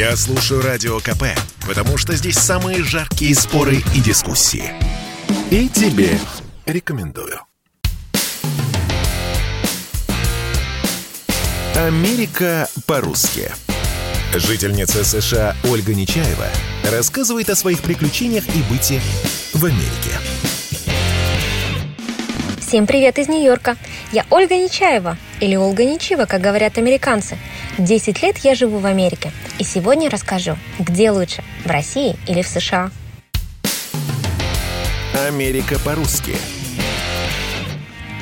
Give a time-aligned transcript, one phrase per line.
[0.00, 1.24] Я слушаю Радио КП,
[1.68, 4.72] потому что здесь самые жаркие споры и дискуссии.
[5.50, 6.18] И тебе
[6.64, 7.38] рекомендую.
[11.76, 13.52] Америка по-русски.
[14.32, 16.48] Жительница США Ольга Нечаева
[16.90, 19.02] рассказывает о своих приключениях и быте
[19.52, 20.16] в Америке.
[22.66, 23.76] Всем привет из Нью-Йорка.
[24.12, 27.38] Я Ольга Нечаева, или Ольга Нечива, как говорят американцы.
[27.78, 32.48] 10 лет я живу в Америке, и сегодня расскажу, где лучше, в России или в
[32.48, 32.90] США.
[35.26, 36.34] Америка по-русски.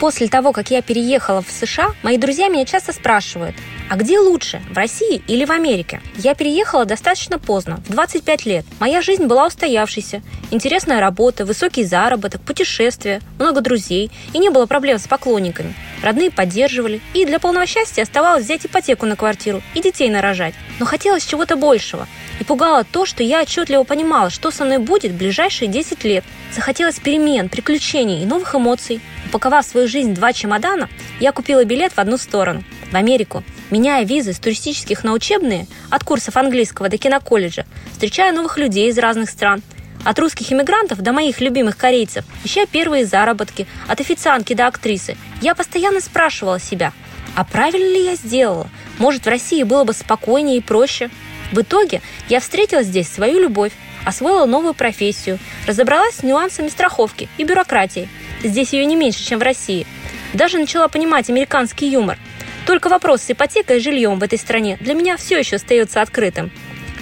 [0.00, 3.54] После того, как я переехала в США, мои друзья меня часто спрашивают,
[3.90, 6.00] а где лучше, в России или в Америке?
[6.16, 8.64] Я переехала достаточно поздно, в 25 лет.
[8.78, 10.22] Моя жизнь была устоявшейся.
[10.50, 15.74] Интересная работа, высокий заработок, путешествия, много друзей и не было проблем с поклонниками.
[16.02, 20.54] Родные поддерживали, и для полного счастья оставалось взять ипотеку на квартиру и детей нарожать.
[20.78, 22.08] Но хотелось чего-то большего.
[22.40, 26.24] И пугало то, что я отчетливо понимала, что со мной будет в ближайшие 10 лет.
[26.54, 29.00] Захотелось перемен, приключений и новых эмоций.
[29.26, 30.88] Упаковав свою жизнь в два чемодана,
[31.20, 36.04] я купила билет в одну сторону– в Америку, меняя визы с туристических на учебные, от
[36.04, 39.62] курсов английского до киноколледжа, встречая новых людей из разных стран,
[40.04, 45.16] от русских иммигрантов до моих любимых корейцев, ища первые заработки, от официантки до актрисы.
[45.40, 46.92] Я постоянно спрашивала себя,
[47.34, 48.68] а правильно ли я сделала?
[48.98, 51.10] Может, в России было бы спокойнее и проще?
[51.52, 53.72] В итоге я встретила здесь свою любовь,
[54.04, 58.08] освоила новую профессию, разобралась с нюансами страховки и бюрократии.
[58.42, 59.86] Здесь ее не меньше, чем в России.
[60.32, 62.18] Даже начала понимать американский юмор–
[62.66, 66.50] только вопрос с ипотекой и жильем в этой стране для меня все еще остается открытым.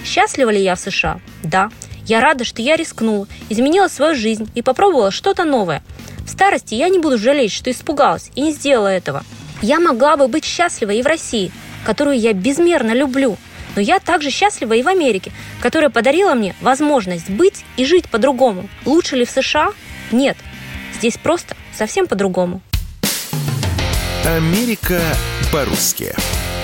[0.03, 1.19] Счастлива ли я в США?
[1.43, 1.69] Да.
[2.09, 5.83] Я рада, что я рискнула, изменила свою жизнь и попробовала что-то новое.
[6.25, 9.23] В старости я не буду жалеть, что испугалась и не сделала этого.
[9.61, 11.51] Я могла бы быть счастлива и в России,
[11.85, 13.37] которую я безмерно люблю,
[13.75, 18.67] но я также счастлива и в Америке, которая подарила мне возможность быть и жить по-другому.
[18.85, 19.69] Лучше ли в США?
[20.11, 20.35] Нет.
[20.97, 22.63] Здесь просто совсем по-другому.
[24.25, 24.99] Америка
[25.53, 26.15] по-русски.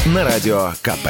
[0.08, 1.10] На радио КП.